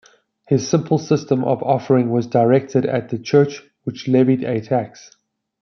His 0.47 0.67
simple 0.67 0.97
system 0.97 1.43
of 1.43 1.61
offering 1.61 2.09
was 2.09 2.25
directed 2.25 2.85
against 2.85 3.11
the 3.11 3.19
church 3.19 3.61
which 3.83 4.07
levied 4.07 4.43
a 4.43 4.59
tax. 4.59 5.11